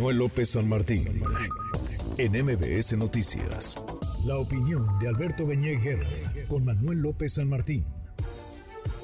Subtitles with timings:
[0.00, 1.20] Manuel López San Martín
[2.16, 3.76] en MBS Noticias.
[4.26, 5.78] La opinión de Alberto Beñé
[6.48, 7.84] con Manuel López San Martín.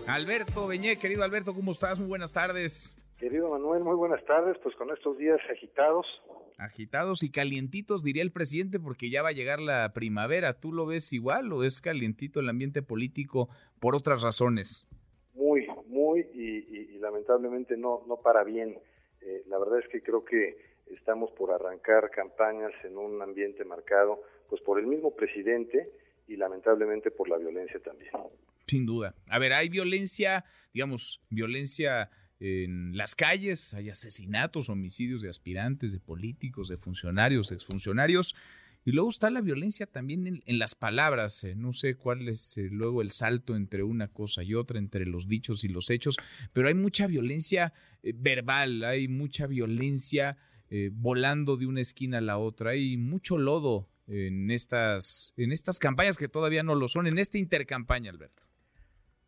[0.09, 1.99] Alberto Beñé, querido Alberto, ¿cómo estás?
[1.99, 2.97] Muy buenas tardes.
[3.19, 4.57] Querido Manuel, muy buenas tardes.
[4.63, 6.07] Pues con estos días agitados.
[6.57, 10.55] Agitados y calientitos, diría el presidente, porque ya va a llegar la primavera.
[10.55, 13.51] ¿Tú lo ves igual o es calientito el ambiente político
[13.81, 14.87] por otras razones?
[15.35, 18.79] Muy, muy y, lamentablemente no, no para bien.
[19.21, 24.23] Eh, la verdad es que creo que estamos por arrancar campañas en un ambiente marcado
[24.49, 25.91] pues por el mismo presidente
[26.29, 28.11] y lamentablemente por la violencia también.
[28.67, 29.15] Sin duda.
[29.29, 36.01] A ver, hay violencia, digamos, violencia en las calles, hay asesinatos, homicidios de aspirantes, de
[36.01, 38.35] políticos, de funcionarios, de exfuncionarios.
[38.85, 41.43] Y luego está la violencia también en, las palabras.
[41.43, 45.07] Eh, no sé cuál es eh, luego el salto entre una cosa y otra, entre
[45.07, 46.17] los dichos y los hechos,
[46.53, 47.73] pero hay mucha violencia
[48.05, 50.37] eh, verbal, hay mucha violencia
[50.93, 56.17] volando de una esquina a la otra, hay mucho lodo en estas, en estas campañas
[56.17, 58.43] que todavía no lo son, en esta intercampaña, Alberto.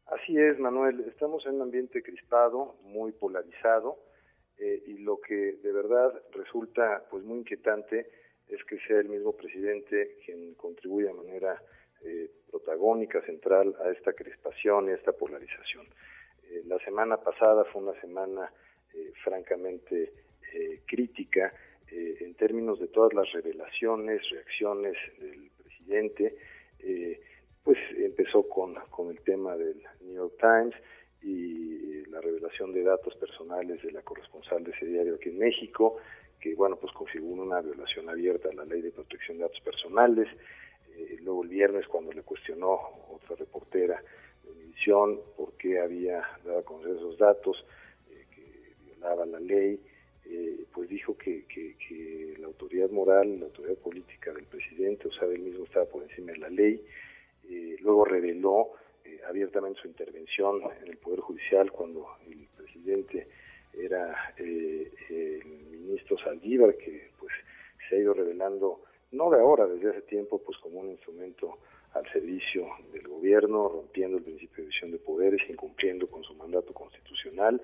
[0.06, 1.04] Así es, Manuel.
[1.08, 3.98] Estamos en un ambiente crispado, muy polarizado,
[4.58, 8.10] y lo que de verdad resulta pues muy inquietante
[8.48, 11.62] es que sea el mismo presidente quien contribuye de manera
[12.02, 15.86] eh, protagónica, central a esta crispación y a esta polarización.
[16.44, 18.50] Eh, la semana pasada fue una semana
[20.54, 21.52] eh, crítica
[21.90, 26.36] en términos de todas las revelaciones, reacciones del presidente.
[27.64, 30.74] pues empezó con, con el tema del New York Times
[31.22, 35.96] y la revelación de datos personales de la corresponsal de ese diario aquí en México,
[36.40, 40.28] que bueno, pues configura una violación abierta a la ley de protección de datos personales.
[40.96, 42.78] Eh, luego el viernes cuando le cuestionó
[43.10, 44.02] otra reportera
[44.42, 47.64] de Univisión por qué había dado a conocer esos datos
[48.10, 49.80] eh, que violaban la ley,
[50.28, 55.12] eh, pues dijo que, que, que, la autoridad moral, la autoridad política del presidente, o
[55.12, 56.84] sea, él mismo estaba por encima de la ley.
[57.80, 58.72] luego reveló
[59.28, 63.26] abiertamente su intervención en el Poder Judicial cuando el presidente
[63.72, 67.32] era eh, el ministro Saldívar, que pues
[67.88, 68.82] se ha ido revelando,
[69.12, 71.58] no de ahora, desde hace tiempo, pues como un instrumento
[71.92, 76.72] al servicio del gobierno, rompiendo el principio de división de poderes, incumpliendo con su mandato
[76.74, 77.60] constitucional.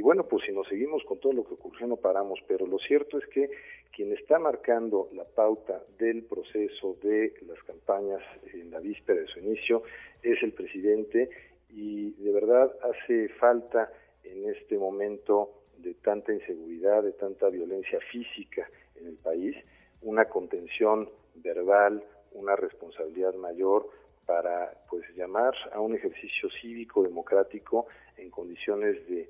[0.00, 2.78] Y bueno, pues si nos seguimos con todo lo que ocurrió no paramos, pero lo
[2.78, 3.50] cierto es que
[3.94, 8.22] quien está marcando la pauta del proceso de las campañas
[8.54, 9.82] en la víspera de su inicio
[10.22, 11.28] es el presidente
[11.68, 13.92] y de verdad hace falta
[14.24, 19.54] en este momento de tanta inseguridad, de tanta violencia física en el país,
[20.00, 22.02] una contención verbal,
[22.32, 23.86] una responsabilidad mayor
[24.24, 29.28] para pues llamar a un ejercicio cívico democrático en condiciones de,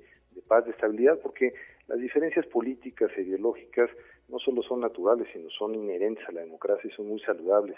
[0.51, 1.53] paz, de estabilidad, porque
[1.87, 3.89] las diferencias políticas e ideológicas
[4.27, 7.77] no solo son naturales, sino son inherentes a la democracia y son muy saludables.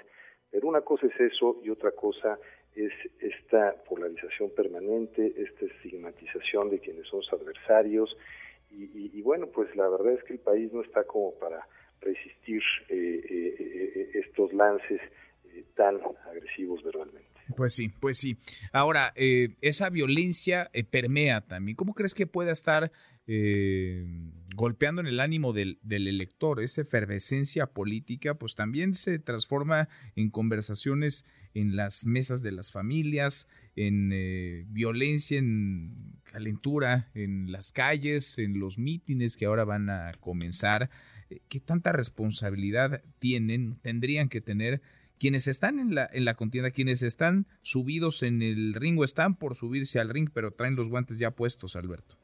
[0.50, 2.39] Pero una cosa es eso y otra cosa
[2.75, 8.17] es esta polarización permanente, esta estigmatización de quienes son sus adversarios
[8.72, 11.59] y, bueno, pues la verdad es que el país no está como para
[12.01, 15.00] resistir eh, eh, eh, estos lances
[15.75, 17.32] tan agresivos verbalmente.
[17.55, 18.37] Pues sí, pues sí.
[18.71, 21.75] Ahora, esa violencia permea también.
[21.75, 22.91] ¿Cómo crees que pueda estar
[23.25, 24.05] eh,
[24.53, 26.61] golpeando en el ánimo del, elector.
[26.61, 33.47] Esa efervescencia política, pues también se transforma en conversaciones en las mesas de las familias,
[33.75, 40.11] en eh, violencia, en calentura, en las calles, en los mítines que ahora van a
[40.19, 40.89] comenzar.
[41.29, 44.81] Eh, ¿Qué tanta responsabilidad tienen, tendrían que tener?
[45.23, 49.38] Quienes están en la, en la contienda, quienes están subidos en el ring o están
[49.38, 52.16] por subirse al ring, pero traen los guantes ya puestos, Alberto.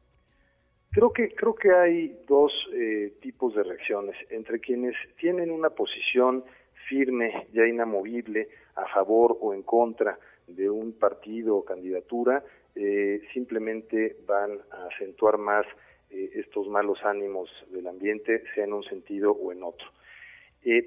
[0.91, 4.17] Creo que, creo que hay dos eh, tipos de reacciones.
[4.29, 6.43] Entre quienes tienen una posición
[6.89, 12.43] firme, ya inamovible, a favor o en contra de un partido o candidatura,
[12.75, 15.65] eh, simplemente van a acentuar más
[16.09, 19.87] eh, estos malos ánimos del ambiente, sea en un sentido o en otro.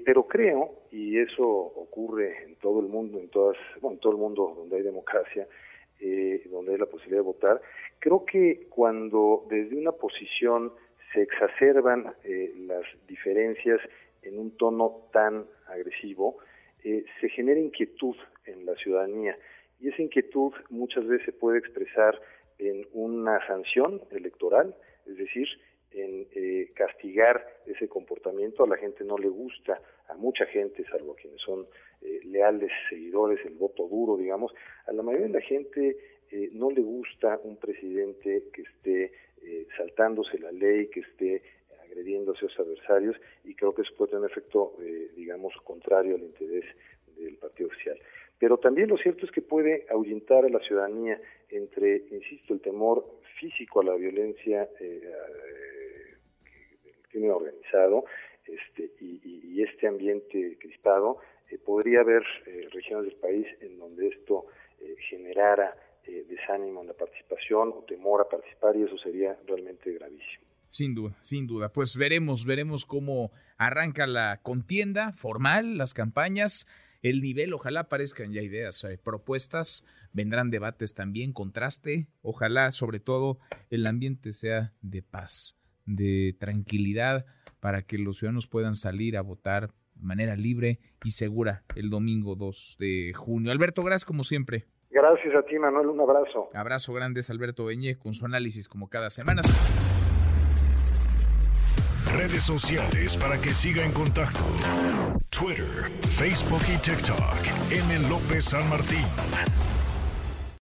[0.05, 4.19] Pero creo, y eso ocurre en todo el mundo, en todas, bueno, en todo el
[4.19, 5.47] mundo donde hay democracia,
[5.99, 7.61] eh, donde hay la posibilidad de votar,
[7.99, 10.73] creo que cuando desde una posición
[11.13, 13.79] se exacerban eh, las diferencias
[14.21, 16.37] en un tono tan agresivo,
[16.83, 18.15] eh, se genera inquietud
[18.45, 19.37] en la ciudadanía.
[19.79, 22.19] Y esa inquietud muchas veces se puede expresar
[22.57, 24.75] en una sanción electoral,
[25.05, 25.47] es decir,
[25.93, 28.63] en eh, castigar ese comportamiento.
[28.63, 31.67] A la gente no le gusta, a mucha gente, salvo a quienes son
[32.01, 34.53] eh, leales seguidores, el voto duro, digamos,
[34.87, 35.97] a la mayoría de la gente
[36.31, 39.11] eh, no le gusta un presidente que esté
[39.75, 41.41] saltándose la ley, que esté
[41.93, 46.15] agrediendo a sus adversarios y creo que eso puede tener un efecto, eh, digamos, contrario
[46.15, 46.65] al interés
[47.17, 47.97] del partido oficial.
[48.39, 53.05] Pero también lo cierto es que puede ahuyentar a la ciudadanía entre, insisto, el temor
[53.39, 55.62] físico a la violencia eh, eh,
[57.13, 58.05] crimen organizado
[58.45, 61.19] este, y, este ambiente crispado.
[61.65, 62.23] podría haber
[62.73, 64.47] regiones del país en donde esto
[65.09, 65.73] generara
[66.27, 70.43] desánimo en la participación o temor a participar y eso sería realmente gravísimo.
[70.73, 71.69] Sin duda, sin duda.
[71.69, 76.65] Pues veremos, veremos cómo arranca la contienda formal, las campañas,
[77.03, 83.37] el nivel, ojalá aparezcan ya ideas, eh, propuestas, vendrán debates también, contraste, ojalá sobre todo
[83.69, 85.55] el ambiente sea de paz,
[85.85, 87.25] de tranquilidad,
[87.59, 92.35] para que los ciudadanos puedan salir a votar de manera libre y segura el domingo
[92.35, 93.51] 2 de junio.
[93.51, 94.65] Alberto, gracias como siempre.
[94.89, 96.49] Gracias a ti, Manuel, un abrazo.
[96.53, 99.41] Abrazo grande, Alberto Beñé, con su análisis como cada semana
[102.17, 104.43] redes sociales para que siga en contacto:
[105.29, 107.41] Twitter, Facebook y TikTok.
[107.71, 108.09] M.
[108.09, 109.05] López San Martín.